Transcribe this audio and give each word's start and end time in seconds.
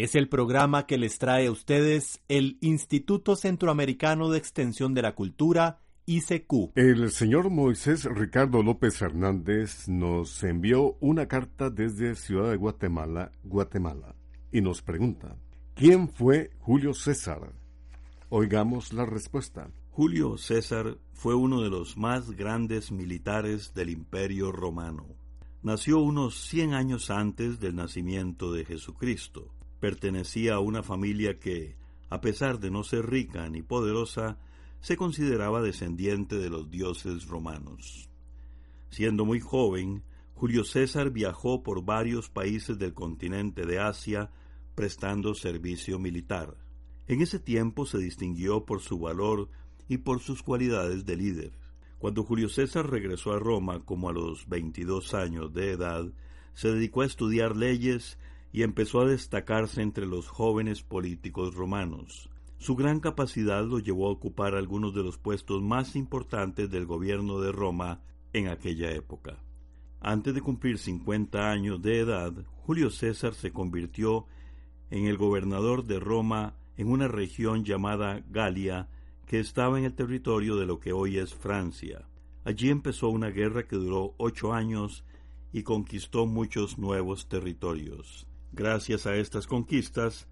Es 0.00 0.14
el 0.14 0.30
programa 0.30 0.86
que 0.86 0.96
les 0.96 1.18
trae 1.18 1.48
a 1.48 1.50
ustedes 1.50 2.22
el 2.28 2.56
Instituto 2.62 3.36
Centroamericano 3.36 4.30
de 4.30 4.38
Extensión 4.38 4.94
de 4.94 5.02
la 5.02 5.14
Cultura, 5.14 5.82
ICQ. 6.06 6.70
El 6.74 7.10
señor 7.10 7.50
Moisés 7.50 8.06
Ricardo 8.06 8.62
López 8.62 9.02
Hernández 9.02 9.88
nos 9.88 10.42
envió 10.42 10.96
una 11.00 11.28
carta 11.28 11.68
desde 11.68 12.14
Ciudad 12.14 12.48
de 12.50 12.56
Guatemala, 12.56 13.30
Guatemala, 13.44 14.14
y 14.50 14.62
nos 14.62 14.80
pregunta, 14.80 15.36
¿quién 15.74 16.08
fue 16.08 16.50
Julio 16.60 16.94
César? 16.94 17.52
Oigamos 18.30 18.94
la 18.94 19.04
respuesta. 19.04 19.70
Julio 19.90 20.38
César 20.38 20.96
fue 21.12 21.34
uno 21.34 21.60
de 21.60 21.68
los 21.68 21.98
más 21.98 22.30
grandes 22.30 22.90
militares 22.90 23.74
del 23.74 23.90
Imperio 23.90 24.50
Romano. 24.50 25.04
Nació 25.62 25.98
unos 25.98 26.40
100 26.48 26.72
años 26.72 27.10
antes 27.10 27.60
del 27.60 27.76
nacimiento 27.76 28.50
de 28.50 28.64
Jesucristo. 28.64 29.52
Pertenecía 29.80 30.54
a 30.54 30.60
una 30.60 30.82
familia 30.82 31.38
que, 31.40 31.76
a 32.10 32.20
pesar 32.20 32.60
de 32.60 32.70
no 32.70 32.84
ser 32.84 33.08
rica 33.08 33.48
ni 33.48 33.62
poderosa, 33.62 34.38
se 34.80 34.96
consideraba 34.96 35.62
descendiente 35.62 36.36
de 36.36 36.50
los 36.50 36.70
dioses 36.70 37.26
romanos. 37.26 38.08
Siendo 38.90 39.24
muy 39.24 39.40
joven, 39.40 40.02
Julio 40.34 40.64
César 40.64 41.10
viajó 41.10 41.62
por 41.62 41.84
varios 41.84 42.30
países 42.30 42.78
del 42.78 42.94
continente 42.94 43.66
de 43.66 43.78
Asia 43.78 44.30
prestando 44.74 45.34
servicio 45.34 45.98
militar. 45.98 46.56
En 47.06 47.20
ese 47.20 47.38
tiempo 47.38 47.86
se 47.86 47.98
distinguió 47.98 48.64
por 48.64 48.80
su 48.80 48.98
valor 48.98 49.48
y 49.88 49.98
por 49.98 50.20
sus 50.20 50.42
cualidades 50.42 51.04
de 51.04 51.16
líder. 51.16 51.52
Cuando 51.98 52.22
Julio 52.24 52.48
César 52.48 52.88
regresó 52.88 53.32
a 53.32 53.38
Roma 53.38 53.84
como 53.84 54.08
a 54.08 54.12
los 54.12 54.48
22 54.48 55.12
años 55.12 55.52
de 55.52 55.72
edad, 55.72 56.10
se 56.54 56.72
dedicó 56.72 57.02
a 57.02 57.06
estudiar 57.06 57.56
leyes 57.56 58.18
y 58.52 58.62
empezó 58.62 59.00
a 59.00 59.06
destacarse 59.06 59.82
entre 59.82 60.06
los 60.06 60.28
jóvenes 60.28 60.82
políticos 60.82 61.54
romanos. 61.54 62.28
Su 62.58 62.76
gran 62.76 63.00
capacidad 63.00 63.64
lo 63.64 63.78
llevó 63.78 64.08
a 64.08 64.12
ocupar 64.12 64.54
algunos 64.54 64.94
de 64.94 65.02
los 65.02 65.16
puestos 65.16 65.62
más 65.62 65.96
importantes 65.96 66.70
del 66.70 66.84
gobierno 66.84 67.40
de 67.40 67.52
Roma 67.52 68.02
en 68.32 68.48
aquella 68.48 68.90
época. 68.92 69.38
Antes 70.00 70.34
de 70.34 70.40
cumplir 70.40 70.78
50 70.78 71.50
años 71.50 71.80
de 71.80 72.00
edad, 72.00 72.32
Julio 72.66 72.90
César 72.90 73.34
se 73.34 73.52
convirtió 73.52 74.26
en 74.90 75.06
el 75.06 75.16
gobernador 75.16 75.84
de 75.84 76.00
Roma 76.00 76.54
en 76.76 76.88
una 76.88 77.08
región 77.08 77.64
llamada 77.64 78.24
Galia, 78.30 78.88
que 79.26 79.38
estaba 79.38 79.78
en 79.78 79.84
el 79.84 79.94
territorio 79.94 80.56
de 80.56 80.66
lo 80.66 80.80
que 80.80 80.92
hoy 80.92 81.18
es 81.18 81.34
Francia. 81.34 82.08
Allí 82.44 82.70
empezó 82.70 83.10
una 83.10 83.28
guerra 83.28 83.66
que 83.66 83.76
duró 83.76 84.14
ocho 84.16 84.52
años 84.52 85.04
y 85.52 85.62
conquistó 85.62 86.26
muchos 86.26 86.78
nuevos 86.78 87.28
territorios. 87.28 88.26
Gracias 88.52 89.06
a 89.06 89.14
estas 89.14 89.46
conquistas, 89.46 90.28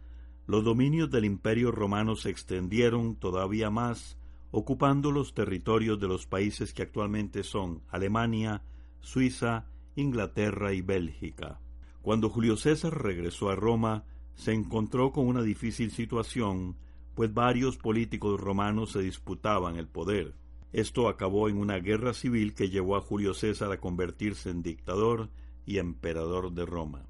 los 0.47 0.65
dominios 0.65 1.11
del 1.11 1.25
Imperio 1.25 1.71
romano 1.71 2.17
se 2.17 2.31
extendieron 2.31 3.17
todavía 3.17 3.71
más, 3.71 4.19
ocupando 4.51 5.13
los 5.13 5.35
territorios 5.35 6.01
de 6.01 6.09
los 6.09 6.27
países 6.27 6.73
que 6.73 6.83
actualmente 6.83 7.45
son 7.45 7.83
Alemania, 7.89 8.63
Suiza, 9.01 9.67
Inglaterra 9.95 10.73
y 10.73 10.81
Bélgica. 10.81 11.61
Cuando 12.03 12.29
Julio 12.29 12.57
César 12.57 13.03
regresó 13.03 13.51
a 13.51 13.57
Roma, 13.57 14.05
se 14.35 14.53
encontró 14.53 15.13
con 15.13 15.27
una 15.27 15.43
difícil 15.43 15.91
situación, 15.91 16.77
pues 17.15 17.33
varios 17.33 17.77
políticos 17.77 18.41
romanos 18.41 18.93
se 18.93 19.03
disputaban 19.03 19.77
el 19.77 19.87
poder. 19.87 20.35
Esto 20.73 21.09
acabó 21.09 21.49
en 21.49 21.57
una 21.57 21.79
guerra 21.79 22.15
civil 22.15 22.55
que 22.55 22.69
llevó 22.69 22.97
a 22.97 23.01
Julio 23.01 23.35
César 23.35 23.71
a 23.71 23.81
convertirse 23.81 24.51
en 24.51 24.63
dictador 24.63 25.31
y 25.67 25.79
emperador 25.79 26.53
de 26.53 26.65
Roma. 26.65 27.07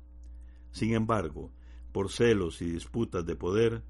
Sin 0.78 0.94
embargo, 0.94 1.50
por 1.90 2.08
celos 2.08 2.62
y 2.62 2.66
disputas 2.66 3.26
de 3.26 3.34
poder, 3.34 3.82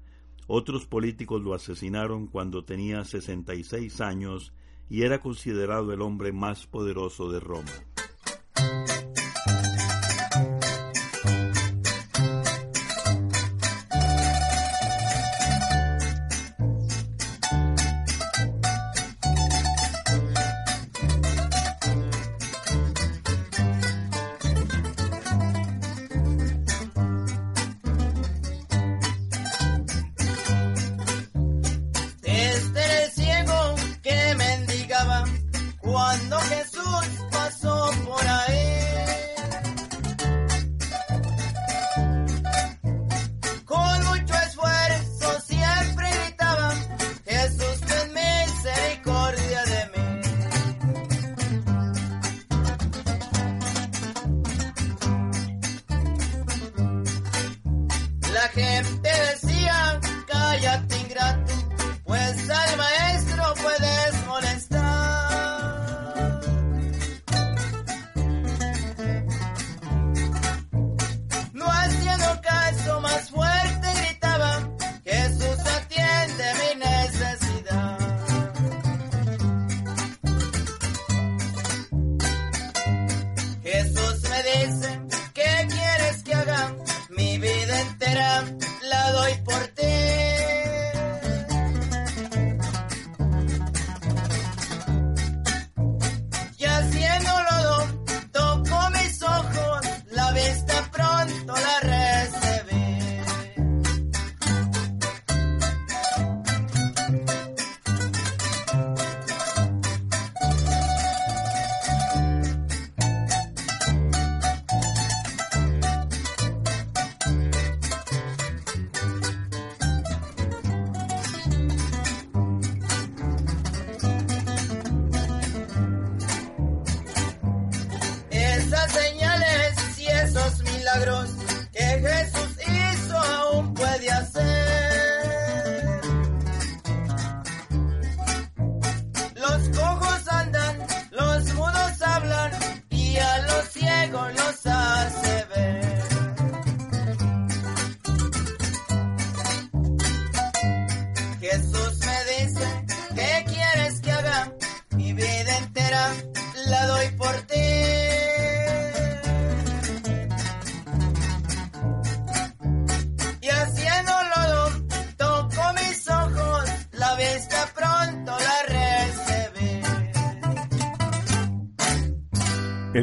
otros 0.47 0.87
políticos 0.87 1.39
lo 1.39 1.53
asesinaron 1.53 2.25
cuando 2.25 2.65
tenía 2.65 3.03
66 3.03 4.01
años 4.01 4.53
y 4.89 5.03
era 5.03 5.19
considerado 5.19 5.93
el 5.93 6.01
hombre 6.01 6.31
más 6.31 6.65
poderoso 6.65 7.31
de 7.31 7.39
Roma. 7.41 7.71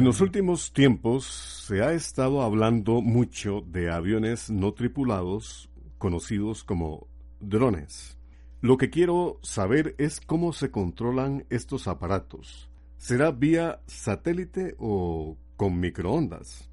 Los 0.07 0.21
últimos 0.21 0.71
tiempos 0.71 1.25
se 1.25 1.81
ha 1.83 1.91
estado 1.91 2.41
hablando 2.41 3.01
mucho 3.01 3.59
de 3.67 3.91
aviones 3.91 4.49
no 4.49 4.73
tripulados, 4.73 5.69
conocidos 5.97 6.63
como 6.63 7.07
drones. 7.41 8.17
Lo 8.61 8.77
que 8.77 8.89
quiero 8.89 9.37
saber 9.41 9.95
es 9.97 10.21
cómo 10.21 10.53
se 10.53 10.71
controlan 10.71 11.43
estos 11.49 11.89
aparatos. 11.89 12.69
¿Será 12.95 13.31
vía 13.31 13.81
satélite 13.85 14.75
o 14.79 15.35
con 15.57 15.77
microondas? 15.77 16.69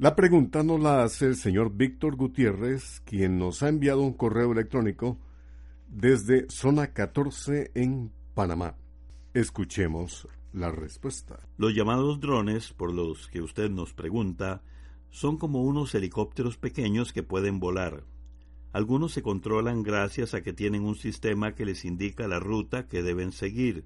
La 0.00 0.16
pregunta 0.16 0.64
nos 0.64 0.80
la 0.80 1.04
hace 1.04 1.26
el 1.26 1.36
señor 1.36 1.72
Víctor 1.76 2.16
Gutiérrez, 2.16 3.00
quien 3.04 3.38
nos 3.38 3.62
ha 3.62 3.68
enviado 3.68 4.02
un 4.02 4.14
correo 4.14 4.50
electrónico 4.50 5.18
desde 5.86 6.50
zona 6.50 6.88
14 6.88 7.70
en 7.76 8.10
Panamá. 8.34 8.74
Escuchemos 9.34 10.26
la 10.52 10.70
respuesta. 10.70 11.40
Los 11.56 11.74
llamados 11.74 12.20
drones, 12.20 12.72
por 12.72 12.92
los 12.92 13.28
que 13.28 13.40
usted 13.40 13.70
nos 13.70 13.94
pregunta, 13.94 14.62
son 15.10 15.36
como 15.36 15.62
unos 15.62 15.94
helicópteros 15.94 16.56
pequeños 16.56 17.12
que 17.12 17.22
pueden 17.22 17.60
volar. 17.60 18.04
Algunos 18.72 19.12
se 19.12 19.22
controlan 19.22 19.82
gracias 19.82 20.32
a 20.34 20.42
que 20.42 20.52
tienen 20.52 20.84
un 20.84 20.94
sistema 20.94 21.54
que 21.54 21.66
les 21.66 21.84
indica 21.84 22.26
la 22.26 22.40
ruta 22.40 22.86
que 22.86 23.02
deben 23.02 23.32
seguir, 23.32 23.84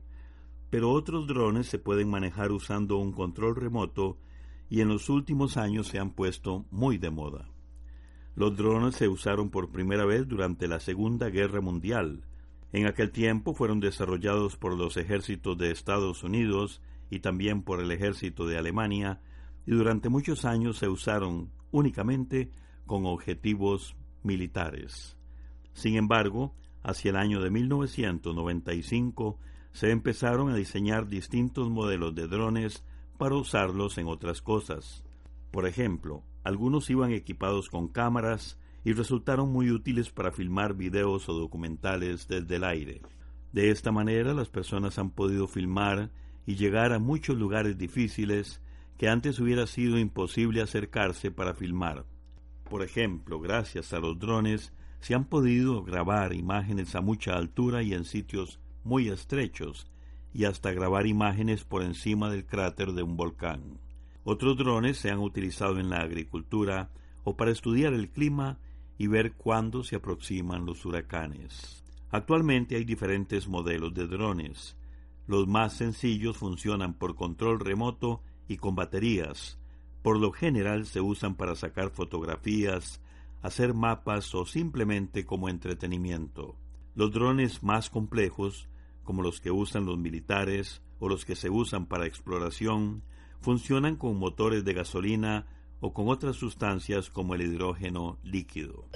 pero 0.70 0.92
otros 0.92 1.26
drones 1.26 1.66
se 1.66 1.78
pueden 1.78 2.08
manejar 2.08 2.52
usando 2.52 2.96
un 2.98 3.12
control 3.12 3.56
remoto 3.56 4.18
y 4.68 4.80
en 4.80 4.88
los 4.88 5.08
últimos 5.08 5.56
años 5.56 5.88
se 5.88 5.98
han 5.98 6.10
puesto 6.10 6.66
muy 6.70 6.98
de 6.98 7.10
moda. 7.10 7.48
Los 8.34 8.56
drones 8.56 8.96
se 8.96 9.08
usaron 9.08 9.50
por 9.50 9.70
primera 9.70 10.04
vez 10.04 10.28
durante 10.28 10.68
la 10.68 10.78
Segunda 10.78 11.30
Guerra 11.30 11.60
Mundial. 11.60 12.22
En 12.72 12.86
aquel 12.86 13.10
tiempo 13.10 13.54
fueron 13.54 13.80
desarrollados 13.80 14.56
por 14.56 14.76
los 14.76 14.96
ejércitos 14.96 15.56
de 15.56 15.70
Estados 15.70 16.24
Unidos 16.24 16.82
y 17.10 17.20
también 17.20 17.62
por 17.62 17.80
el 17.80 17.90
ejército 17.90 18.46
de 18.46 18.58
Alemania 18.58 19.20
y 19.66 19.72
durante 19.72 20.08
muchos 20.08 20.44
años 20.44 20.78
se 20.78 20.88
usaron 20.88 21.50
únicamente 21.70 22.50
con 22.86 23.06
objetivos 23.06 23.96
militares. 24.22 25.16
Sin 25.72 25.96
embargo, 25.96 26.54
hacia 26.82 27.10
el 27.10 27.16
año 27.16 27.40
de 27.42 27.50
1995 27.50 29.38
se 29.72 29.90
empezaron 29.90 30.50
a 30.50 30.56
diseñar 30.56 31.08
distintos 31.08 31.68
modelos 31.68 32.14
de 32.14 32.28
drones 32.28 32.84
para 33.18 33.34
usarlos 33.34 33.98
en 33.98 34.06
otras 34.06 34.40
cosas. 34.40 35.04
Por 35.50 35.66
ejemplo, 35.66 36.22
algunos 36.44 36.88
iban 36.90 37.12
equipados 37.12 37.68
con 37.68 37.88
cámaras 37.88 38.58
y 38.86 38.92
resultaron 38.92 39.52
muy 39.52 39.72
útiles 39.72 40.10
para 40.10 40.30
filmar 40.30 40.74
videos 40.74 41.28
o 41.28 41.32
documentales 41.32 42.28
desde 42.28 42.54
el 42.54 42.62
aire. 42.62 43.02
De 43.50 43.72
esta 43.72 43.90
manera 43.90 44.32
las 44.32 44.48
personas 44.48 44.96
han 45.00 45.10
podido 45.10 45.48
filmar 45.48 46.12
y 46.46 46.54
llegar 46.54 46.92
a 46.92 47.00
muchos 47.00 47.36
lugares 47.36 47.76
difíciles 47.76 48.62
que 48.96 49.08
antes 49.08 49.40
hubiera 49.40 49.66
sido 49.66 49.98
imposible 49.98 50.62
acercarse 50.62 51.32
para 51.32 51.52
filmar. 51.52 52.04
Por 52.70 52.84
ejemplo, 52.84 53.40
gracias 53.40 53.92
a 53.92 53.98
los 53.98 54.20
drones 54.20 54.72
se 55.00 55.16
han 55.16 55.24
podido 55.24 55.82
grabar 55.82 56.32
imágenes 56.32 56.94
a 56.94 57.00
mucha 57.00 57.34
altura 57.34 57.82
y 57.82 57.92
en 57.92 58.04
sitios 58.04 58.60
muy 58.84 59.08
estrechos, 59.08 59.90
y 60.32 60.44
hasta 60.44 60.70
grabar 60.70 61.08
imágenes 61.08 61.64
por 61.64 61.82
encima 61.82 62.30
del 62.30 62.46
cráter 62.46 62.92
de 62.92 63.02
un 63.02 63.16
volcán. 63.16 63.80
Otros 64.22 64.56
drones 64.56 64.96
se 64.96 65.10
han 65.10 65.18
utilizado 65.18 65.80
en 65.80 65.90
la 65.90 66.02
agricultura 66.02 66.90
o 67.24 67.36
para 67.36 67.50
estudiar 67.50 67.92
el 67.92 68.10
clima 68.10 68.60
y 68.98 69.06
ver 69.06 69.34
cuándo 69.34 69.84
se 69.84 69.96
aproximan 69.96 70.66
los 70.66 70.84
huracanes. 70.84 71.84
Actualmente 72.10 72.76
hay 72.76 72.84
diferentes 72.84 73.48
modelos 73.48 73.92
de 73.94 74.06
drones. 74.06 74.76
Los 75.26 75.46
más 75.46 75.74
sencillos 75.74 76.36
funcionan 76.36 76.94
por 76.94 77.14
control 77.14 77.60
remoto 77.60 78.22
y 78.48 78.56
con 78.56 78.74
baterías, 78.74 79.58
por 80.02 80.20
lo 80.20 80.30
general 80.30 80.86
se 80.86 81.00
usan 81.00 81.34
para 81.34 81.56
sacar 81.56 81.90
fotografías, 81.90 83.00
hacer 83.42 83.74
mapas 83.74 84.34
o 84.34 84.46
simplemente 84.46 85.26
como 85.26 85.48
entretenimiento. 85.48 86.54
Los 86.94 87.12
drones 87.12 87.62
más 87.62 87.90
complejos, 87.90 88.68
como 89.02 89.22
los 89.22 89.40
que 89.40 89.50
usan 89.50 89.84
los 89.84 89.98
militares 89.98 90.80
o 91.00 91.08
los 91.08 91.24
que 91.24 91.34
se 91.34 91.50
usan 91.50 91.86
para 91.86 92.06
exploración, 92.06 93.02
funcionan 93.40 93.96
con 93.96 94.16
motores 94.16 94.64
de 94.64 94.74
gasolina 94.74 95.46
o 95.80 95.92
con 95.92 96.08
otras 96.08 96.36
sustancias 96.36 97.10
como 97.10 97.34
el 97.34 97.42
hidrógeno 97.42 98.18
líquido. 98.22 98.88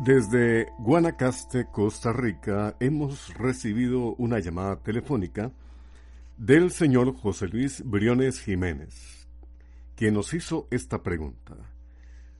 Desde 0.00 0.66
Guanacaste, 0.78 1.66
Costa 1.72 2.12
Rica, 2.12 2.76
hemos 2.80 3.32
recibido 3.34 4.14
una 4.16 4.38
llamada 4.38 4.76
telefónica 4.76 5.52
del 6.36 6.72
señor 6.72 7.14
José 7.14 7.48
Luis 7.48 7.82
Briones 7.84 8.40
Jiménez, 8.40 9.28
quien 9.94 10.14
nos 10.14 10.34
hizo 10.34 10.66
esta 10.70 11.02
pregunta. 11.02 11.56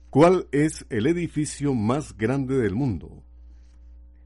¿Cuál 0.09 0.47
es 0.51 0.85
el 0.89 1.07
edificio 1.07 1.73
más 1.73 2.15
grande 2.17 2.57
del 2.57 2.75
mundo? 2.75 3.23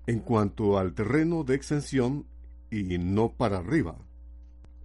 En 0.08 0.20
cuanto 0.20 0.78
al 0.78 0.94
terreno 0.94 1.44
de 1.44 1.56
extensión 1.56 2.26
y 2.72 2.98
no 2.98 3.32
para 3.32 3.58
arriba. 3.58 3.96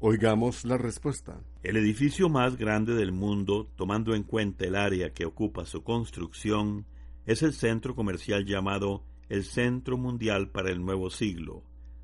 Oigamos 0.00 0.64
la 0.64 0.76
respuesta. 0.76 1.40
El 1.62 1.76
edificio 1.76 2.28
más 2.28 2.56
grande 2.56 2.94
del 2.94 3.12
mundo, 3.12 3.70
tomando 3.76 4.14
en 4.14 4.22
cuenta 4.22 4.66
el 4.66 4.74
área 4.74 5.14
que 5.14 5.24
ocupa 5.24 5.64
su 5.64 5.82
construcción, 5.82 6.84
es 7.26 7.42
el 7.42 7.54
centro 7.54 7.94
comercial 7.94 8.44
llamado 8.44 9.04
el 9.30 9.44
Centro 9.44 9.96
Mundial 9.96 10.50
para 10.50 10.70
el 10.70 10.84
Nuevo 10.84 11.08
Siglo. 11.10 11.62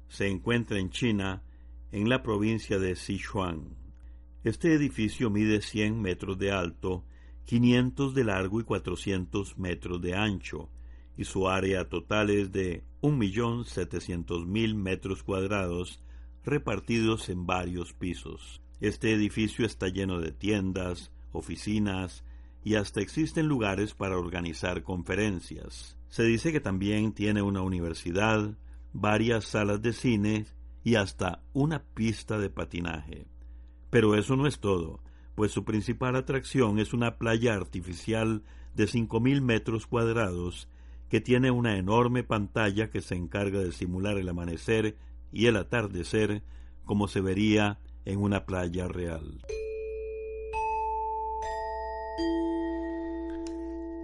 Se 0.09 0.29
encuentra 0.29 0.79
en 0.79 0.91
China 0.91 1.43
en 1.93 2.09
la 2.09 2.23
provincia 2.23 2.79
de 2.79 2.97
Sichuan. 2.97 3.77
Este 4.45 4.73
edificio 4.73 5.29
mide 5.29 5.61
100 5.61 6.01
metros 6.01 6.39
de 6.39 6.53
alto, 6.53 7.05
500 7.45 8.15
de 8.15 8.25
largo 8.25 8.61
y 8.61 8.65
400 8.65 9.59
metros 9.59 10.01
de 10.01 10.15
ancho, 10.15 10.71
y 11.19 11.25
su 11.25 11.49
área 11.49 11.89
total 11.89 12.31
es 12.31 12.51
de 12.51 12.83
1.700.000 13.03 14.75
metros 14.75 15.23
cuadrados 15.23 16.03
repartidos 16.45 17.29
en 17.29 17.47
varios 17.47 17.93
pisos. 17.93 18.61
Este 18.81 19.13
edificio 19.13 19.67
está 19.67 19.89
lleno 19.89 20.21
de 20.21 20.33
tiendas, 20.33 21.11
oficinas 21.33 22.25
y 22.65 22.75
hasta 22.75 23.01
existen 23.01 23.47
lugares 23.47 23.95
para 23.95 24.19
organizar 24.19 24.83
conferencias. 24.83 25.97
Se 26.09 26.25
dice 26.25 26.53
que 26.53 26.61
también 26.61 27.13
tiene 27.13 27.43
una 27.43 27.63
universidad, 27.63 28.57
varias 28.93 29.45
salas 29.45 29.81
de 29.83 29.93
cine 29.93 30.47
y 30.83 30.97
hasta 30.97 31.43
una 31.53 31.83
pista 31.83 32.39
de 32.39 32.51
patinaje. 32.51 33.27
Pero 33.91 34.15
eso 34.15 34.37
no 34.37 34.47
es 34.47 34.61
todo, 34.61 35.01
pues 35.35 35.53
su 35.53 35.65
principal 35.65 36.17
atracción 36.17 36.79
es 36.79 36.93
una 36.93 37.17
playa 37.17 37.55
artificial 37.55 38.43
de 38.75 38.85
5.000 38.85 39.41
metros 39.41 39.87
cuadrados 39.87 40.69
que 41.09 41.21
tiene 41.21 41.51
una 41.51 41.77
enorme 41.77 42.23
pantalla 42.23 42.89
que 42.89 43.01
se 43.01 43.17
encarga 43.17 43.59
de 43.61 43.73
simular 43.73 44.17
el 44.17 44.29
amanecer 44.29 44.97
y 45.33 45.47
el 45.47 45.57
atardecer 45.57 46.43
como 46.85 47.09
se 47.09 47.21
vería 47.21 47.79
en 48.05 48.21
una 48.21 48.47
playa 48.47 48.89
real. 48.89 49.41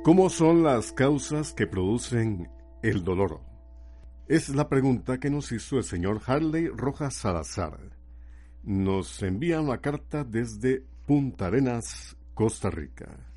¿Cómo 0.04 0.30
son 0.30 0.62
las 0.62 0.92
causas 0.92 1.52
que 1.52 1.66
producen 1.66 2.48
el 2.82 3.02
dolor? 3.02 3.40
Es 4.28 4.48
la 4.50 4.68
pregunta 4.68 5.18
que 5.18 5.30
nos 5.30 5.50
hizo 5.50 5.78
el 5.78 5.84
señor 5.84 6.20
Harley 6.24 6.68
Rojas 6.68 7.14
Salazar. 7.14 7.78
Nos 8.62 9.22
envía 9.22 9.60
una 9.60 9.78
carta 9.80 10.22
desde 10.22 10.84
Punta 11.06 11.46
Arenas, 11.46 12.16
Costa 12.34 12.70
Rica. 12.70 13.32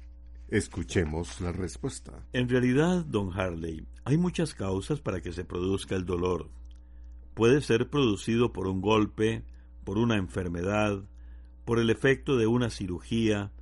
Escuchemos 0.47 1.41
la 1.41 1.51
respuesta. 1.51 2.25
En 2.33 2.49
realidad, 2.49 3.05
don 3.05 3.31
Harley, 3.33 3.87
hay 4.03 4.17
muchas 4.17 4.53
causas 4.53 4.99
para 4.99 5.21
que 5.21 5.31
se 5.31 5.45
produzca 5.45 5.95
el 5.95 6.05
dolor. 6.05 6.49
Puede 7.39 7.61
ser 7.61 7.89
producido 7.89 8.51
por 8.51 8.67
un 8.67 8.81
golpe, 8.81 9.45
por 9.85 9.97
una 9.97 10.17
enfermedad, 10.17 11.05
por 11.63 11.79
el 11.79 11.89
efecto 11.89 12.35
de 12.35 12.47
una 12.47 12.69
cirugía, 12.69 13.53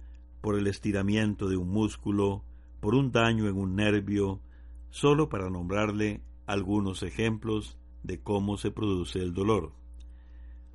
por 0.42 0.58
el 0.58 0.66
estiramiento 0.66 1.48
de 1.48 1.58
un 1.58 1.70
músculo, 1.70 2.44
por 2.80 2.96
un 2.96 3.12
daño 3.12 3.48
en 3.48 3.56
un 3.56 3.76
nervio, 3.76 4.42
solo 4.90 5.30
para 5.30 5.52
nombrarle 5.52 6.24
algunos 6.48 7.04
ejemplos 7.04 7.78
de 8.02 8.20
cómo 8.20 8.58
se 8.58 8.72
produce 8.72 9.20
el 9.20 9.36
dolor. 9.36 9.74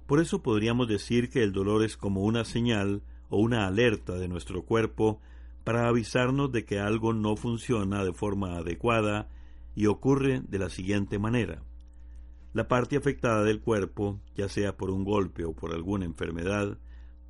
Por 0.06 0.20
eso 0.20 0.40
podríamos 0.40 0.86
decir 0.86 1.28
que 1.28 1.42
el 1.42 1.50
dolor 1.50 1.82
es 1.82 1.96
como 1.96 2.22
una 2.22 2.44
señal 2.44 3.02
o 3.30 3.40
una 3.40 3.66
alerta 3.66 4.12
de 4.12 4.28
nuestro 4.28 4.62
cuerpo 4.62 5.20
para 5.64 5.88
avisarnos 5.88 6.52
de 6.52 6.64
que 6.64 6.78
algo 6.78 7.12
no 7.12 7.34
funciona 7.34 8.04
de 8.04 8.12
forma 8.12 8.58
adecuada 8.58 9.28
y 9.74 9.86
ocurre 9.86 10.40
de 10.46 10.58
la 10.60 10.68
siguiente 10.68 11.18
manera. 11.18 11.64
La 12.52 12.68
parte 12.68 12.96
afectada 12.96 13.44
del 13.44 13.62
cuerpo, 13.62 14.20
ya 14.34 14.48
sea 14.48 14.76
por 14.76 14.90
un 14.90 15.04
golpe 15.04 15.44
o 15.44 15.54
por 15.54 15.72
alguna 15.72 16.04
enfermedad, 16.04 16.78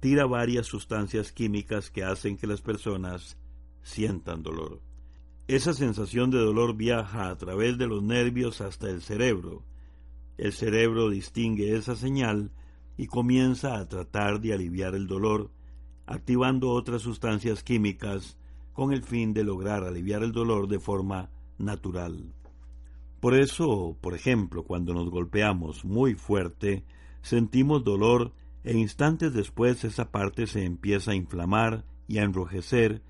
tira 0.00 0.26
varias 0.26 0.66
sustancias 0.66 1.30
químicas 1.30 1.90
que 1.90 2.02
hacen 2.02 2.36
que 2.36 2.48
las 2.48 2.60
personas 2.60 3.38
sientan 3.82 4.42
dolor. 4.42 4.80
Esa 5.46 5.74
sensación 5.74 6.30
de 6.30 6.38
dolor 6.38 6.76
viaja 6.76 7.28
a 7.28 7.36
través 7.36 7.78
de 7.78 7.86
los 7.86 8.02
nervios 8.02 8.60
hasta 8.60 8.90
el 8.90 9.00
cerebro. 9.00 9.64
El 10.38 10.52
cerebro 10.52 11.08
distingue 11.08 11.76
esa 11.76 11.94
señal 11.94 12.50
y 12.96 13.06
comienza 13.06 13.78
a 13.78 13.88
tratar 13.88 14.40
de 14.40 14.54
aliviar 14.54 14.96
el 14.96 15.06
dolor, 15.06 15.50
activando 16.06 16.70
otras 16.70 17.02
sustancias 17.02 17.62
químicas 17.62 18.38
con 18.72 18.92
el 18.92 19.02
fin 19.02 19.32
de 19.34 19.44
lograr 19.44 19.84
aliviar 19.84 20.24
el 20.24 20.32
dolor 20.32 20.66
de 20.66 20.80
forma 20.80 21.30
natural. 21.58 22.32
Por 23.22 23.34
eso, 23.34 23.96
por 24.00 24.14
ejemplo, 24.14 24.64
cuando 24.64 24.94
nos 24.94 25.08
golpeamos 25.08 25.84
muy 25.84 26.16
fuerte, 26.16 26.84
sentimos 27.20 27.84
dolor 27.84 28.32
e 28.64 28.76
instantes 28.76 29.32
después 29.32 29.84
esa 29.84 30.10
parte 30.10 30.48
se 30.48 30.64
empieza 30.64 31.12
a 31.12 31.14
inflamar 31.14 31.84
y 32.08 32.18
a 32.18 32.24
enrojecer 32.24 33.00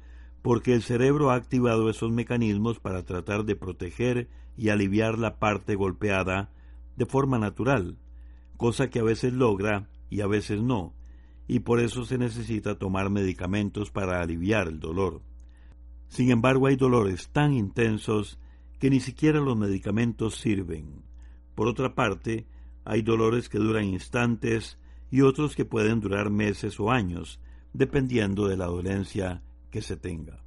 porque 0.42 0.74
el 0.74 0.82
cerebro 0.82 1.30
ha 1.30 1.36
activado 1.36 1.88
esos 1.88 2.12
mecanismos 2.12 2.78
para 2.78 3.06
tratar 3.06 3.46
de 3.46 3.56
proteger 3.56 4.28
y 4.54 4.68
aliviar 4.68 5.18
la 5.18 5.38
parte 5.38 5.76
golpeada 5.76 6.50
de 6.94 7.06
forma 7.06 7.38
natural, 7.38 7.96
cosa 8.58 8.90
que 8.90 8.98
a 8.98 9.04
veces 9.04 9.32
logra 9.32 9.88
y 10.10 10.20
a 10.20 10.26
veces 10.26 10.60
no, 10.60 10.92
y 11.48 11.60
por 11.60 11.80
eso 11.80 12.04
se 12.04 12.18
necesita 12.18 12.78
tomar 12.78 13.08
medicamentos 13.08 13.90
para 13.90 14.20
aliviar 14.20 14.68
el 14.68 14.78
dolor. 14.78 15.22
Sin 16.08 16.30
embargo, 16.30 16.66
hay 16.66 16.76
dolores 16.76 17.30
tan 17.30 17.54
intensos 17.54 18.38
que 18.82 18.90
ni 18.90 18.98
siquiera 18.98 19.38
los 19.38 19.56
medicamentos 19.56 20.40
sirven. 20.40 21.04
Por 21.54 21.68
otra 21.68 21.94
parte, 21.94 22.48
hay 22.84 23.02
dolores 23.02 23.48
que 23.48 23.58
duran 23.58 23.84
instantes 23.84 24.76
y 25.08 25.20
otros 25.20 25.54
que 25.54 25.64
pueden 25.64 26.00
durar 26.00 26.30
meses 26.30 26.80
o 26.80 26.90
años, 26.90 27.38
dependiendo 27.72 28.48
de 28.48 28.56
la 28.56 28.66
dolencia 28.66 29.40
que 29.70 29.82
se 29.82 29.96
tenga. 29.96 30.42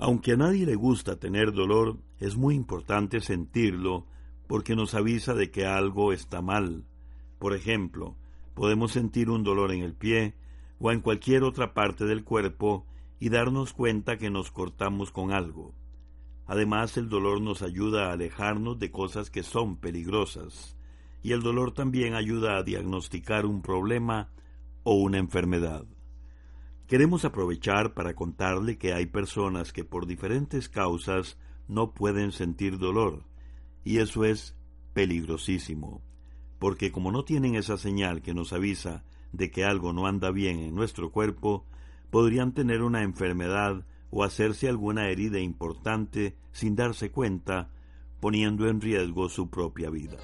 Aunque 0.00 0.32
a 0.32 0.36
nadie 0.36 0.66
le 0.66 0.74
gusta 0.74 1.20
tener 1.20 1.52
dolor, 1.52 1.98
es 2.18 2.34
muy 2.34 2.56
importante 2.56 3.20
sentirlo 3.20 4.08
porque 4.48 4.74
nos 4.74 4.94
avisa 4.94 5.32
de 5.32 5.52
que 5.52 5.64
algo 5.64 6.12
está 6.12 6.42
mal. 6.42 6.84
Por 7.38 7.54
ejemplo, 7.54 8.16
podemos 8.54 8.90
sentir 8.90 9.30
un 9.30 9.44
dolor 9.44 9.70
en 9.70 9.82
el 9.82 9.94
pie 9.94 10.34
o 10.80 10.90
en 10.90 11.00
cualquier 11.00 11.44
otra 11.44 11.74
parte 11.74 12.06
del 12.06 12.24
cuerpo 12.24 12.86
y 13.20 13.28
darnos 13.28 13.72
cuenta 13.72 14.18
que 14.18 14.30
nos 14.30 14.50
cortamos 14.50 15.12
con 15.12 15.30
algo. 15.30 15.76
Además, 16.46 16.96
el 16.96 17.08
dolor 17.08 17.40
nos 17.40 17.62
ayuda 17.62 18.08
a 18.08 18.12
alejarnos 18.12 18.78
de 18.78 18.90
cosas 18.90 19.30
que 19.30 19.42
son 19.42 19.76
peligrosas, 19.76 20.76
y 21.22 21.32
el 21.32 21.40
dolor 21.42 21.72
también 21.72 22.14
ayuda 22.14 22.56
a 22.56 22.62
diagnosticar 22.62 23.46
un 23.46 23.62
problema 23.62 24.30
o 24.82 24.94
una 24.94 25.18
enfermedad. 25.18 25.84
Queremos 26.88 27.24
aprovechar 27.24 27.94
para 27.94 28.14
contarle 28.14 28.76
que 28.76 28.92
hay 28.92 29.06
personas 29.06 29.72
que 29.72 29.84
por 29.84 30.06
diferentes 30.06 30.68
causas 30.68 31.38
no 31.68 31.94
pueden 31.94 32.32
sentir 32.32 32.78
dolor, 32.78 33.24
y 33.84 33.98
eso 33.98 34.24
es 34.24 34.56
peligrosísimo, 34.92 36.02
porque 36.58 36.92
como 36.92 37.12
no 37.12 37.24
tienen 37.24 37.54
esa 37.54 37.76
señal 37.76 38.20
que 38.20 38.34
nos 38.34 38.52
avisa 38.52 39.04
de 39.32 39.50
que 39.50 39.64
algo 39.64 39.92
no 39.92 40.06
anda 40.06 40.30
bien 40.30 40.58
en 40.58 40.74
nuestro 40.74 41.10
cuerpo, 41.10 41.64
podrían 42.10 42.52
tener 42.52 42.82
una 42.82 43.02
enfermedad 43.02 43.86
o 44.12 44.22
hacerse 44.22 44.68
alguna 44.68 45.08
herida 45.08 45.40
importante 45.40 46.36
sin 46.52 46.76
darse 46.76 47.10
cuenta, 47.10 47.70
poniendo 48.20 48.68
en 48.68 48.80
riesgo 48.80 49.28
su 49.28 49.48
propia 49.48 49.88
vida. 49.90 50.18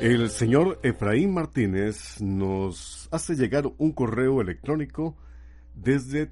El 0.00 0.30
señor 0.30 0.78
Efraín 0.84 1.34
Martínez 1.34 2.20
nos 2.20 3.08
hace 3.10 3.34
llegar 3.34 3.64
un 3.78 3.90
correo 3.92 4.40
electrónico 4.40 5.16
desde 5.74 6.30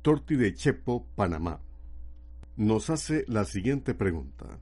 Torti 0.00 0.36
de 0.36 0.54
Chepo, 0.54 1.06
Panamá. 1.14 1.60
Nos 2.56 2.88
hace 2.88 3.26
la 3.28 3.44
siguiente 3.44 3.92
pregunta. 3.92 4.58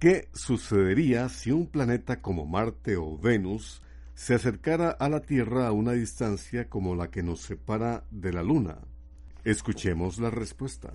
¿Qué 0.00 0.30
sucedería 0.32 1.28
si 1.28 1.52
un 1.52 1.66
planeta 1.66 2.22
como 2.22 2.46
Marte 2.46 2.96
o 2.96 3.18
Venus 3.18 3.82
se 4.14 4.34
acercara 4.34 4.88
a 4.88 5.10
la 5.10 5.20
Tierra 5.20 5.66
a 5.66 5.72
una 5.72 5.92
distancia 5.92 6.70
como 6.70 6.96
la 6.96 7.10
que 7.10 7.22
nos 7.22 7.40
separa 7.40 8.04
de 8.10 8.32
la 8.32 8.42
Luna? 8.42 8.78
Escuchemos 9.44 10.18
la 10.18 10.30
respuesta. 10.30 10.90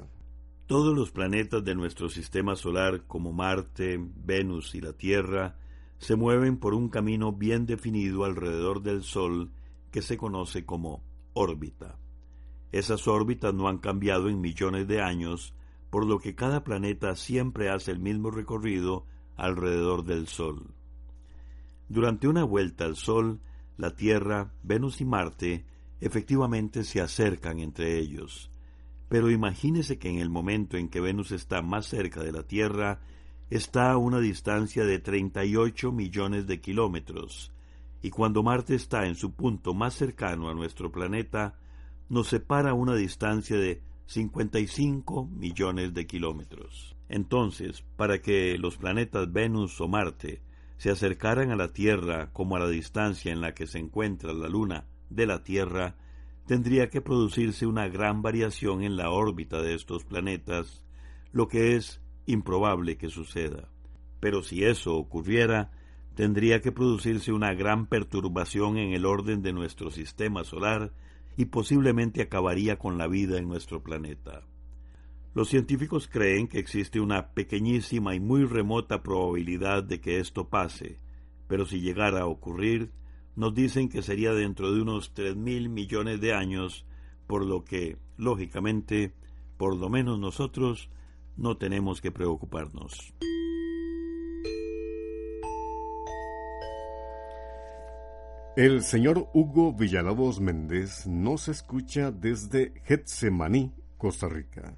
Todos 0.66 0.98
los 0.98 1.12
planetas 1.12 1.64
de 1.64 1.76
nuestro 1.76 2.10
sistema 2.10 2.56
solar, 2.56 3.04
como 3.06 3.32
Marte, 3.32 4.00
Venus 4.26 4.74
y 4.74 4.82
la 4.82 4.94
Tierra, 4.94 5.56
se 6.00 6.16
mueven 6.16 6.58
por 6.58 6.74
un 6.74 6.90
camino 6.90 7.32
bien 7.32 7.68
definido 7.68 8.26
alrededor 8.26 8.82
del 8.82 9.04
Sol 9.04 9.52
que 9.92 10.02
se 10.02 10.18
conoce 10.18 10.66
como 10.66 11.04
órbita. 11.34 11.96
Esas 12.72 13.08
órbitas 13.08 13.54
no 13.54 13.68
han 13.68 13.78
cambiado 13.78 14.30
en 14.30 14.42
millones 14.42 14.88
de 14.88 15.04
años, 15.04 15.54
por 15.96 16.06
lo 16.06 16.20
que 16.20 16.36
cada 16.36 16.66
planeta 16.66 17.16
siempre 17.16 17.70
hace 17.70 17.90
el 17.90 18.00
mismo 18.00 18.30
recorrido 18.30 19.06
alrededor 19.38 20.04
del 20.04 20.28
Sol. 20.28 20.74
Durante 21.88 22.28
una 22.28 22.44
vuelta 22.44 22.84
al 22.84 22.98
Sol, 22.98 23.40
la 23.78 23.92
Tierra, 23.92 24.52
Venus 24.62 25.00
y 25.00 25.06
Marte 25.06 25.64
efectivamente 26.02 26.84
se 26.84 27.00
acercan 27.00 27.60
entre 27.60 27.98
ellos. 27.98 28.52
Pero 29.08 29.32
imagínese 29.32 29.98
que 29.98 30.10
en 30.10 30.18
el 30.18 30.30
momento 30.30 30.75
en 30.75 30.90
que 30.90 31.00
Venus 31.00 31.32
está 31.32 31.62
más 31.62 31.86
cerca 31.86 32.22
de 32.22 32.34
la 32.34 32.44
Tierra, 32.44 33.00
está 33.50 33.94
a 33.94 33.98
una 33.98 34.20
distancia 34.20 34.84
de 34.84 35.00
38 35.00 35.94
millones 35.94 36.46
de 36.46 36.60
kilómetros, 36.60 37.54
y 38.02 38.10
cuando 38.10 38.44
Marte 38.44 38.75
está 38.75 39.06
en 39.06 39.16
su 39.16 39.32
punto 39.32 39.74
más 39.74 39.94
cercano 39.94 40.50
a 40.50 40.56
nuestro 40.56 40.92
planeta, 40.92 41.58
nos 42.10 42.28
separa 42.28 42.74
una 42.74 42.96
distancia 42.96 43.56
de 43.56 43.82
55 44.08 45.26
millones 45.26 45.94
de 45.94 46.06
kilómetros. 46.06 46.96
Entonces, 47.10 47.84
para 47.96 48.22
que 48.22 48.58
los 48.58 48.78
planetas 48.78 49.32
Venus 49.32 49.80
o 49.82 49.88
Marte 49.88 50.42
se 50.78 50.90
acercaran 50.90 51.52
a 51.52 51.56
la 51.56 51.74
Tierra 51.74 52.32
como 52.34 52.56
a 52.56 52.60
la 52.60 52.70
distancia 52.70 53.32
en 53.32 53.42
la 53.42 53.54
que 53.54 53.68
se 53.68 53.80
encuentra 53.80 54.34
la 54.34 54.48
Luna 54.48 54.86
de 55.10 55.26
la 55.26 55.44
Tierra, 55.44 55.96
tendría 56.46 56.90
que 56.90 57.02
producirse 57.02 57.66
una 57.66 57.88
gran 57.88 58.22
variación 58.22 58.84
en 58.84 58.98
la 58.98 59.10
órbita 59.10 59.62
de 59.62 59.74
estos 59.74 60.04
planetas, 60.04 60.84
lo 61.32 61.48
que 61.48 61.76
es 61.76 62.02
improbable 62.26 62.98
que 62.98 63.10
suceda. 63.10 63.70
Pero 64.20 64.44
si 64.44 64.64
eso 64.64 64.96
ocurriera, 64.96 65.72
tendría 66.16 66.62
que 66.62 66.72
producirse 66.72 67.32
una 67.32 67.54
gran 67.54 67.88
perturbación 67.88 68.78
en 68.78 68.94
el 68.94 69.06
orden 69.06 69.42
de 69.42 69.54
nuestro 69.54 69.92
sistema 69.92 70.44
solar 70.44 70.92
y 71.38 71.46
posiblemente 71.46 72.22
acabaría 72.22 72.77
con 72.77 72.98
la 72.98 73.08
vida 73.08 73.38
en 73.38 73.48
nuestro 73.48 73.84
planeta. 73.84 74.44
Los 75.34 75.50
científicos 75.50 76.08
creen 76.08 76.48
que 76.48 76.60
existe 76.60 77.01
una 77.01 77.34
pequeñísima 77.34 78.15
y 78.15 78.20
muy 78.20 78.46
remota 78.46 79.04
probabilidad 79.04 79.84
de 79.84 80.00
que 80.00 80.20
esto 80.20 80.48
pase, 80.48 81.00
pero 81.48 81.65
si 81.65 81.82
llegara 81.82 82.22
a 82.22 82.27
ocurrir, 82.27 82.92
nos 83.36 83.54
dicen 83.54 83.89
que 83.89 84.01
sería 84.01 84.32
dentro 84.34 84.72
de 84.72 84.82
unos 84.82 85.13
tres 85.13 85.36
mil 85.36 85.68
millones 85.68 86.22
de 86.22 86.34
años, 86.34 86.86
por 87.27 87.46
lo 87.46 87.65
que, 87.65 87.98
lógicamente, 88.18 89.13
por 89.58 89.75
lo 89.75 89.89
menos 89.89 90.20
nosotros, 90.20 90.89
no 91.36 91.58
tenemos 91.58 92.00
que 92.00 92.12
preocuparnos. 92.12 93.13
El 98.56 98.84
señor 98.84 99.28
Hugo 99.34 99.74
Villalobos 99.74 100.39
Méndez 100.39 101.06
nos 101.08 101.50
escucha 101.50 102.12
desde 102.12 102.72
Getsemaní, 102.86 103.74
Costa 103.98 104.30
Rica. 104.30 104.78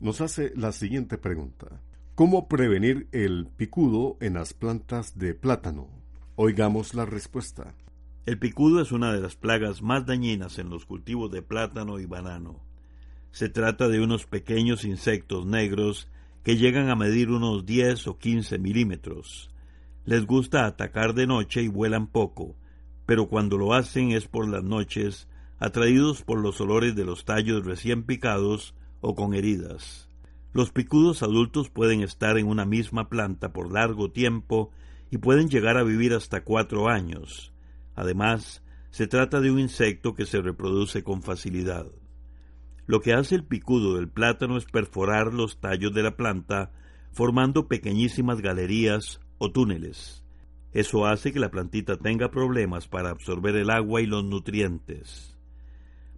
Nos 0.00 0.22
hace 0.22 0.54
la 0.56 0.72
siguiente 0.72 1.18
pregunta. 1.18 1.82
¿Cómo 2.14 2.48
prevenir 2.48 3.06
el 3.12 3.46
picudo 3.46 4.16
en 4.20 4.34
las 4.34 4.54
plantas 4.54 5.18
de 5.18 5.34
plátano? 5.34 5.90
Oigamos 6.36 6.94
la 6.94 7.04
respuesta. 7.04 7.74
El 8.24 8.38
picudo 8.38 8.80
es 8.80 8.90
una 8.90 9.12
de 9.12 9.20
las 9.20 9.36
plagas 9.36 9.82
más 9.82 10.06
dañinas 10.06 10.58
en 10.58 10.70
los 10.70 10.86
cultivos 10.86 11.30
de 11.30 11.42
plátano 11.42 12.00
y 12.00 12.06
banano. 12.06 12.58
Se 13.32 13.50
trata 13.50 13.88
de 13.88 14.00
unos 14.00 14.24
pequeños 14.24 14.82
insectos 14.82 15.44
negros 15.44 16.08
que 16.42 16.56
llegan 16.56 16.88
a 16.88 16.96
medir 16.96 17.28
unos 17.28 17.66
10 17.66 18.06
o 18.06 18.16
15 18.16 18.58
milímetros. 18.58 19.50
Les 20.06 20.24
gusta 20.24 20.64
atacar 20.64 21.12
de 21.12 21.26
noche 21.26 21.60
y 21.60 21.68
vuelan 21.68 22.06
poco, 22.06 22.56
pero 23.06 23.26
cuando 23.26 23.58
lo 23.58 23.74
hacen 23.74 24.12
es 24.12 24.26
por 24.26 24.48
las 24.48 24.64
noches, 24.64 25.28
atraídos 25.58 26.22
por 26.22 26.40
los 26.40 26.60
olores 26.60 26.94
de 26.94 27.04
los 27.04 27.24
tallos 27.24 27.64
recién 27.64 28.02
picados 28.04 28.74
o 29.00 29.14
con 29.14 29.34
heridas. 29.34 30.08
Los 30.52 30.70
picudos 30.70 31.22
adultos 31.22 31.68
pueden 31.68 32.00
estar 32.02 32.38
en 32.38 32.46
una 32.46 32.64
misma 32.64 33.08
planta 33.08 33.52
por 33.52 33.72
largo 33.72 34.10
tiempo 34.10 34.70
y 35.10 35.18
pueden 35.18 35.48
llegar 35.48 35.76
a 35.76 35.82
vivir 35.82 36.14
hasta 36.14 36.44
cuatro 36.44 36.88
años. 36.88 37.52
Además, 37.94 38.62
se 38.90 39.06
trata 39.06 39.40
de 39.40 39.50
un 39.50 39.58
insecto 39.58 40.14
que 40.14 40.26
se 40.26 40.40
reproduce 40.40 41.02
con 41.02 41.22
facilidad. 41.22 41.86
Lo 42.86 43.00
que 43.00 43.14
hace 43.14 43.34
el 43.34 43.44
picudo 43.44 43.96
del 43.96 44.08
plátano 44.08 44.56
es 44.56 44.66
perforar 44.66 45.32
los 45.34 45.58
tallos 45.58 45.92
de 45.94 46.02
la 46.02 46.16
planta, 46.16 46.70
formando 47.12 47.66
pequeñísimas 47.66 48.40
galerías 48.40 49.20
o 49.38 49.50
túneles. 49.50 50.23
Eso 50.74 51.06
hace 51.06 51.32
que 51.32 51.38
la 51.38 51.52
plantita 51.52 51.96
tenga 51.96 52.32
problemas 52.32 52.88
para 52.88 53.10
absorber 53.10 53.54
el 53.54 53.70
agua 53.70 54.02
y 54.02 54.06
los 54.06 54.24
nutrientes. 54.24 55.38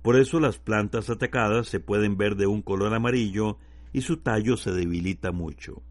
Por 0.00 0.16
eso 0.18 0.40
las 0.40 0.58
plantas 0.58 1.10
atacadas 1.10 1.68
se 1.68 1.78
pueden 1.78 2.16
ver 2.16 2.36
de 2.36 2.46
un 2.46 2.62
color 2.62 2.94
amarillo 2.94 3.58
y 3.92 4.00
su 4.00 4.16
tallo 4.16 4.56
se 4.56 4.72
debilita 4.72 5.30
mucho. 5.30 5.82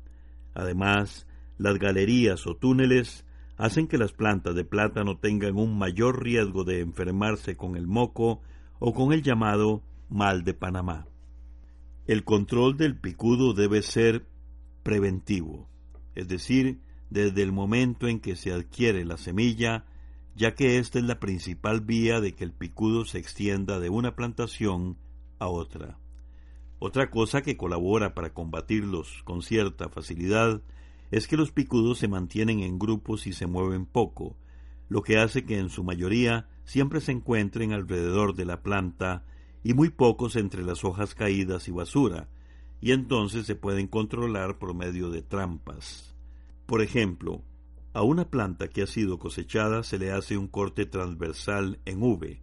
Además, 0.55 1.27
las 1.59 1.77
galerías 1.77 2.47
o 2.47 2.55
túneles 2.55 3.23
hacen 3.55 3.87
que 3.87 3.99
las 3.99 4.13
plantas 4.13 4.55
de 4.55 4.65
plátano 4.65 5.19
tengan 5.19 5.57
un 5.57 5.77
mayor 5.77 6.23
riesgo 6.23 6.63
de 6.63 6.79
enfermarse 6.79 7.55
con 7.55 7.75
el 7.75 7.85
moco 7.85 8.41
o 8.79 8.95
con 8.95 9.13
el 9.13 9.21
llamado 9.21 9.83
mal 10.09 10.43
de 10.43 10.55
Panamá. 10.55 11.05
El 12.07 12.23
control 12.23 12.77
del 12.77 12.97
picudo 12.97 13.53
debe 13.53 13.83
ser 13.83 14.25
preventivo, 14.81 15.69
es 16.15 16.27
decir, 16.27 16.79
desde 17.09 17.43
el 17.43 17.51
momento 17.51 18.07
en 18.07 18.19
que 18.19 18.35
se 18.35 18.51
adquiere 18.51 19.05
la 19.05 19.17
semilla, 19.17 19.85
ya 20.35 20.55
que 20.55 20.77
esta 20.77 20.99
es 20.99 21.05
la 21.05 21.19
principal 21.19 21.81
vía 21.81 22.19
de 22.19 22.33
que 22.33 22.43
el 22.43 22.51
picudo 22.51 23.05
se 23.05 23.19
extienda 23.19 23.79
de 23.79 23.89
una 23.89 24.15
plantación 24.15 24.97
a 25.39 25.47
otra. 25.47 25.97
Otra 26.79 27.09
cosa 27.09 27.41
que 27.41 27.57
colabora 27.57 28.13
para 28.13 28.33
combatirlos 28.33 29.21
con 29.23 29.41
cierta 29.41 29.89
facilidad 29.89 30.61
es 31.11 31.27
que 31.27 31.37
los 31.37 31.51
picudos 31.51 31.99
se 31.99 32.07
mantienen 32.07 32.59
en 32.59 32.77
grupos 32.77 33.27
y 33.27 33.33
se 33.33 33.47
mueven 33.47 33.85
poco, 33.85 34.35
lo 34.89 35.01
que 35.01 35.17
hace 35.17 35.45
que 35.45 35.57
en 35.57 35.69
su 35.69 35.83
mayoría 35.83 36.47
siempre 36.65 36.99
se 36.99 37.11
encuentren 37.11 37.71
alrededor 37.71 38.35
de 38.35 38.45
la 38.45 38.61
planta 38.61 39.23
y 39.63 39.73
muy 39.73 39.89
pocos 39.89 40.35
entre 40.35 40.63
las 40.63 40.83
hojas 40.83 41.15
caídas 41.15 41.67
y 41.67 41.71
basura, 41.71 42.27
y 42.81 42.91
entonces 42.91 43.45
se 43.45 43.55
pueden 43.55 43.87
controlar 43.87 44.57
por 44.59 44.75
medio 44.75 45.09
de 45.09 45.21
trampas. 45.21 46.14
Por 46.65 46.81
ejemplo, 46.81 47.43
a 47.93 48.01
una 48.01 48.29
planta 48.29 48.67
que 48.67 48.81
ha 48.81 48.87
sido 48.87 49.19
cosechada 49.19 49.83
se 49.83 49.99
le 49.99 50.11
hace 50.11 50.37
un 50.37 50.47
corte 50.47 50.85
transversal 50.85 51.79
en 51.85 52.01
V, 52.01 52.41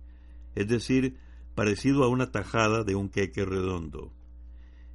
es 0.54 0.68
decir, 0.68 1.16
parecido 1.54 2.04
a 2.04 2.08
una 2.08 2.30
tajada 2.30 2.84
de 2.84 2.94
un 2.94 3.08
queque 3.08 3.44
redondo. 3.44 4.12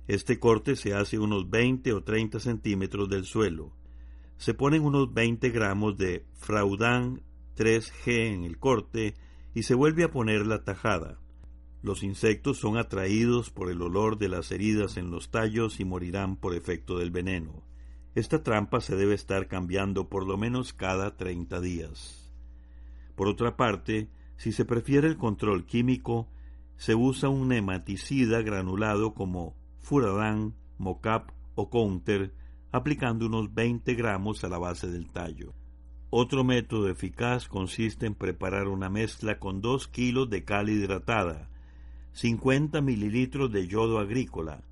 Este 0.07 0.39
corte 0.39 0.77
se 0.77 0.93
hace 0.93 1.19
unos 1.19 1.49
20 1.49 1.91
o 1.91 2.03
30 2.03 2.39
centímetros 2.39 3.09
del 3.09 3.25
suelo. 3.25 3.73
Se 4.37 4.53
ponen 4.53 4.83
unos 4.83 5.13
20 5.13 5.49
gramos 5.49 5.97
de 5.97 6.25
fraudán 6.35 7.21
3G 7.57 8.33
en 8.33 8.43
el 8.45 8.57
corte 8.57 9.15
y 9.53 9.63
se 9.63 9.75
vuelve 9.75 10.05
a 10.05 10.11
poner 10.11 10.47
la 10.47 10.63
tajada. 10.63 11.19
Los 11.81 12.03
insectos 12.03 12.57
son 12.57 12.77
atraídos 12.77 13.49
por 13.49 13.69
el 13.69 13.81
olor 13.81 14.17
de 14.17 14.29
las 14.29 14.51
heridas 14.51 14.95
en 14.95 15.11
los 15.11 15.29
tallos 15.29 15.79
y 15.81 15.85
morirán 15.85 16.37
por 16.37 16.55
efecto 16.55 16.97
del 16.97 17.11
veneno. 17.11 17.66
Esta 18.17 18.41
trampa 18.41 18.81
se 18.81 18.95
debe 18.95 19.13
estar 19.13 19.47
cambiando 19.47 20.09
por 20.09 20.25
lo 20.25 20.39
menos 20.39 20.73
cada 20.73 21.15
30 21.17 21.61
días. 21.61 22.33
Por 23.13 23.27
otra 23.27 23.55
parte, 23.55 24.09
si 24.37 24.51
se 24.51 24.65
prefiere 24.65 25.07
el 25.07 25.17
control 25.17 25.67
químico, 25.67 26.27
se 26.77 26.95
usa 26.95 27.29
un 27.29 27.49
nematicida 27.49 28.41
granulado 28.41 29.13
como 29.13 29.55
Furadán, 29.77 30.55
Mocap 30.79 31.29
o 31.53 31.69
Counter, 31.69 32.33
aplicando 32.71 33.27
unos 33.27 33.53
20 33.53 33.93
gramos 33.93 34.43
a 34.43 34.49
la 34.49 34.57
base 34.57 34.87
del 34.87 35.11
tallo. 35.11 35.53
Otro 36.09 36.43
método 36.43 36.89
eficaz 36.89 37.47
consiste 37.47 38.07
en 38.07 38.15
preparar 38.15 38.67
una 38.67 38.89
mezcla 38.89 39.37
con 39.37 39.61
2 39.61 39.89
kilos 39.89 40.27
de 40.27 40.43
cal 40.43 40.69
hidratada, 40.69 41.51
50 42.13 42.81
mililitros 42.81 43.51
de 43.51 43.67
yodo 43.67 43.99
agrícola, 43.99 44.63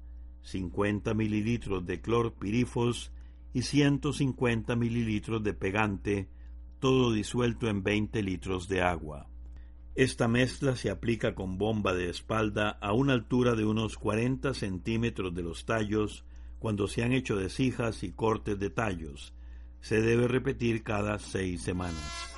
50 0.41 1.13
mililitros 1.13 1.86
de 1.86 2.01
clorpirifos 2.01 3.12
y 3.56 3.62
150 3.62 4.76
mililitros 4.76 5.41
de 5.41 5.54
pegante, 5.54 6.28
todo 6.82 7.13
disuelto 7.13 7.70
en 7.70 7.84
20 7.84 8.22
litros 8.22 8.68
de 8.68 8.82
agua. 8.82 9.30
Esta 9.96 10.28
mezcla 10.28 10.76
se 10.76 10.89
aplica 10.89 11.36
con 11.36 11.58
bomba 11.58 11.94
de 11.94 12.10
espalda 12.10 12.72
a 12.82 12.91
una 12.91 13.13
altura 13.13 13.56
de 13.56 13.63
unos 13.63 13.98
40 13.98 14.54
centímetros 14.54 15.34
de 15.34 15.44
los 15.44 15.63
tallos 15.63 16.26
cuando 16.60 16.89
se 16.89 17.04
han 17.04 17.13
hecho 17.13 17.38
desijas 17.38 18.04
y 18.04 18.12
cortes 18.12 18.60
de 18.60 18.72
tallos. 18.72 19.34
Se 19.80 20.02
debe 20.02 20.28
repetir 20.28 20.84
cada 20.84 21.18
seis 21.18 21.62
semanas. 21.62 22.35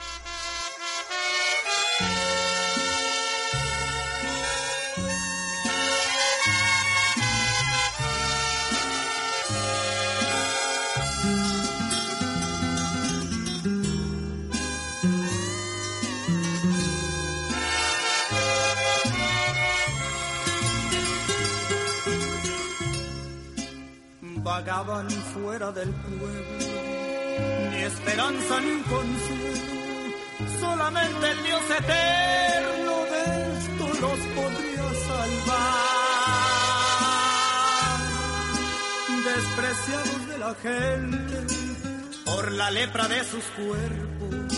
Del 25.73 25.89
pueblo, 25.89 26.31
ni 27.71 27.83
esperanza 27.83 28.59
ni 28.61 28.81
consuelo, 28.83 30.59
solamente 30.61 31.31
el 31.31 31.43
Dios 31.43 31.61
eterno 31.79 32.95
de 33.11 33.21
esto 33.57 33.87
los 33.99 34.19
podría 34.37 34.87
salvar. 35.07 35.87
Despreciados 39.25 40.27
de 40.27 40.37
la 40.37 40.55
gente 40.55 41.37
por 42.25 42.51
la 42.53 42.71
lepra 42.71 43.07
de 43.09 43.23
sus 43.25 43.43
cuerpos. 43.43 44.57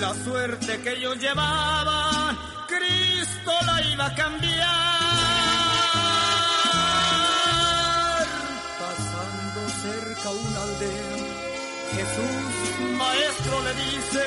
La 0.00 0.12
suerte 0.24 0.80
que 0.82 0.92
ellos 0.94 1.18
llevaban, 1.20 2.36
Cristo 2.66 3.52
la 3.64 3.82
iba 3.92 4.06
a 4.06 4.14
cambiar. 4.14 4.75
Jesús, 12.16 12.96
maestro, 12.96 13.62
le 13.62 13.74
dice, 13.74 14.24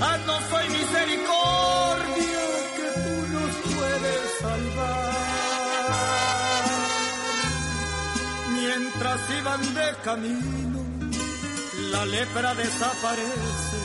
haznos 0.00 0.42
hoy 0.52 0.68
misericordia, 0.68 2.44
que 2.76 2.88
tú 3.02 3.16
nos 3.34 3.52
puedes 3.74 4.22
salvar. 4.40 5.16
Mientras 8.52 9.20
iban 9.38 9.74
de 9.74 9.88
camino, 10.04 10.80
la 11.90 12.06
lepra 12.06 12.54
desaparece. 12.54 13.76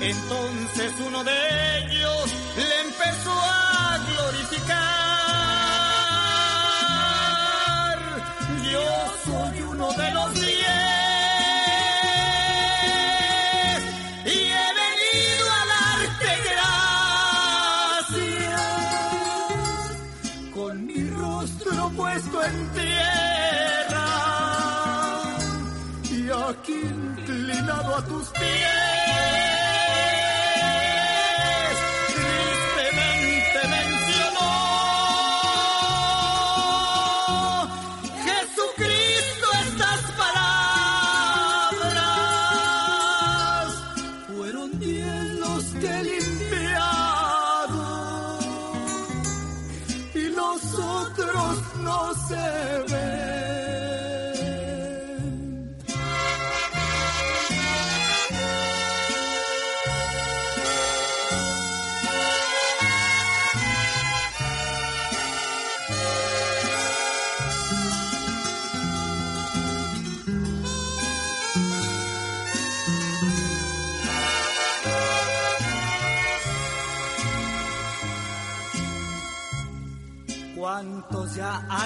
Entonces 0.00 0.92
uno 1.06 1.24
de 1.24 1.78
ellos 1.78 2.30
le 2.56 2.80
empezó 2.86 3.32
a 3.32 3.98
glorificar. 4.12 4.76
Yo 8.70 8.86
soy 9.24 9.62
uno 9.62 9.92
de 9.92 10.10
los 10.12 10.35
a 27.96 28.02
tus 28.02 28.28
pies. 28.30 29.45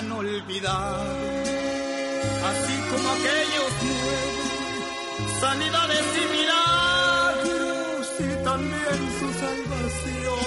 Han 0.01 0.13
olvidado? 0.13 1.05
Así 2.51 2.77
como 2.91 3.07
aquellos 3.11 3.73
nuevos, 3.89 5.41
sanidades 5.41 6.07
y 6.17 6.25
milagros 6.37 8.07
y 8.19 8.45
también 8.45 8.99
su 9.19 9.29
salvación. 9.45 10.41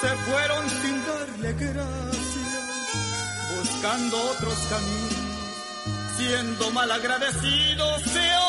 Se 0.00 0.10
fueron 0.26 0.70
sin 0.80 0.96
darle 1.06 1.52
gracias, 1.52 2.64
buscando 3.56 4.16
otros 4.32 4.58
caminos, 4.70 6.16
siendo 6.16 6.70
malagradecidos, 6.72 8.02
se 8.02 8.47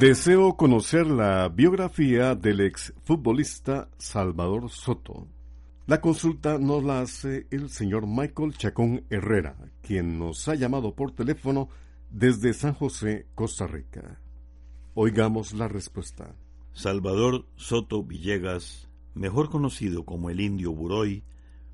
Deseo 0.00 0.56
conocer 0.56 1.06
la 1.06 1.50
biografía 1.50 2.34
del 2.34 2.60
exfutbolista 2.60 3.90
Salvador 3.98 4.70
Soto. 4.70 5.28
La 5.86 6.00
consulta 6.00 6.58
nos 6.58 6.82
la 6.82 7.02
hace 7.02 7.46
el 7.50 7.68
señor 7.68 8.06
Michael 8.06 8.56
Chacón 8.56 9.04
Herrera, 9.10 9.56
quien 9.82 10.18
nos 10.18 10.48
ha 10.48 10.54
llamado 10.54 10.94
por 10.94 11.12
teléfono 11.12 11.68
desde 12.08 12.54
San 12.54 12.72
José, 12.72 13.26
Costa 13.34 13.66
Rica. 13.66 14.18
Oigamos 14.94 15.52
la 15.52 15.68
respuesta. 15.68 16.34
Salvador 16.72 17.44
Soto 17.56 18.02
Villegas, 18.02 18.88
mejor 19.12 19.50
conocido 19.50 20.06
como 20.06 20.30
el 20.30 20.40
Indio 20.40 20.72
Buroy, 20.72 21.24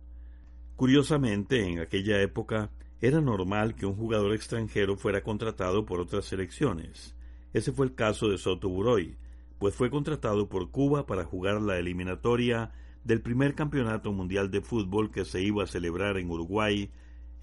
Curiosamente, 0.78 1.68
en 1.68 1.80
aquella 1.80 2.22
época 2.22 2.72
era 3.02 3.20
normal 3.20 3.76
que 3.76 3.88
un 3.88 3.96
jugador 3.98 4.34
extranjero 4.34 4.96
fuera 4.96 5.22
contratado 5.22 5.86
por 5.86 6.00
otras 6.00 6.24
selecciones. 6.24 7.14
Ese 7.52 7.74
fue 7.74 7.88
el 7.88 7.94
caso 7.94 8.30
de 8.30 8.38
Soto 8.38 8.70
Buroy, 8.70 9.18
pues 9.60 9.76
fue 9.76 9.90
contratado 9.90 10.50
por 10.50 10.72
Cuba 10.72 11.06
para 11.06 11.24
jugar 11.24 11.62
la 11.62 11.78
eliminatoria 11.78 12.72
del 13.04 13.22
primer 13.22 13.56
campeonato 13.56 14.12
mundial 14.12 14.52
de 14.52 14.62
fútbol 14.62 15.12
que 15.12 15.26
se 15.26 15.42
iba 15.42 15.64
a 15.64 15.68
celebrar 15.68 16.18
en 16.18 16.30
Uruguay 16.30 16.92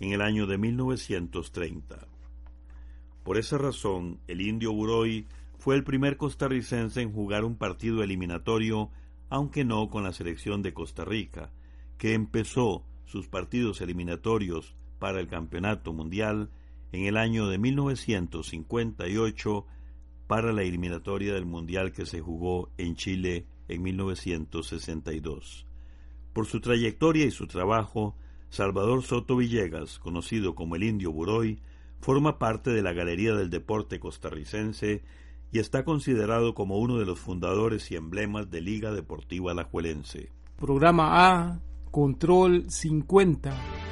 en 0.00 0.12
el 0.12 0.20
año 0.20 0.46
de 0.46 0.58
1930. 0.58 2.06
Por 3.22 3.38
esa 3.38 3.56
razón, 3.58 4.18
el 4.26 4.40
indio 4.40 4.72
Buroy 4.72 5.28
fue 5.58 5.76
el 5.76 5.84
primer 5.84 6.16
costarricense 6.16 7.00
en 7.00 7.12
jugar 7.12 7.44
un 7.44 7.54
partido 7.56 8.02
eliminatorio, 8.02 8.90
aunque 9.30 9.64
no 9.64 9.88
con 9.90 10.02
la 10.02 10.12
selección 10.12 10.62
de 10.62 10.74
Costa 10.74 11.04
Rica, 11.04 11.52
que 11.98 12.14
empezó 12.14 12.84
sus 13.04 13.28
partidos 13.28 13.80
eliminatorios 13.80 14.74
para 14.98 15.20
el 15.20 15.28
Campeonato 15.28 15.92
Mundial 15.92 16.50
en 16.90 17.06
el 17.06 17.16
año 17.16 17.46
de 17.46 17.58
1958 17.58 19.66
para 20.32 20.54
la 20.54 20.62
eliminatoria 20.62 21.34
del 21.34 21.44
Mundial 21.44 21.92
que 21.92 22.06
se 22.06 22.22
jugó 22.22 22.70
en 22.78 22.96
Chile 22.96 23.44
en 23.68 23.82
1962. 23.82 25.66
Por 26.32 26.46
su 26.46 26.62
trayectoria 26.62 27.26
y 27.26 27.30
su 27.30 27.46
trabajo, 27.46 28.16
Salvador 28.48 29.02
Soto 29.02 29.36
Villegas, 29.36 29.98
conocido 29.98 30.54
como 30.54 30.74
el 30.76 30.84
Indio 30.84 31.12
Buroy, 31.12 31.60
forma 32.00 32.38
parte 32.38 32.70
de 32.70 32.80
la 32.80 32.94
Galería 32.94 33.34
del 33.34 33.50
Deporte 33.50 34.00
Costarricense 34.00 35.02
y 35.52 35.58
está 35.58 35.84
considerado 35.84 36.54
como 36.54 36.78
uno 36.78 36.96
de 36.96 37.04
los 37.04 37.20
fundadores 37.20 37.90
y 37.90 37.96
emblemas 37.96 38.50
de 38.50 38.62
Liga 38.62 38.90
Deportiva 38.90 39.52
Alajuelense. 39.52 40.30
Programa 40.56 41.28
A, 41.28 41.60
Control 41.90 42.70
50. 42.70 43.91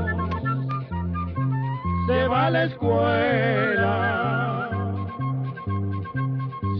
Se 2.07 2.27
va 2.27 2.47
a 2.47 2.49
la 2.49 2.63
escuela, 2.65 3.95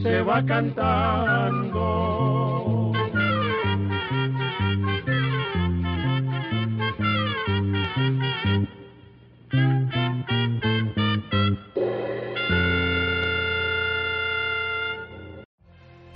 se 0.01 0.21
va 0.23 0.43
cantando. 0.43 2.11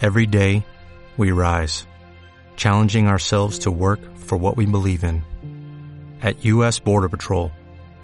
Every 0.02 0.28
day, 0.28 0.64
we 1.18 1.32
rise, 1.32 1.88
challenging 2.56 3.08
ourselves 3.08 3.60
to 3.60 3.72
work 3.72 4.00
for 4.16 4.38
what 4.38 4.56
we 4.56 4.68
believe 4.68 5.04
in. 5.04 5.24
At 6.22 6.46
U.S. 6.46 6.80
Border 6.80 7.10
Patrol, 7.10 7.52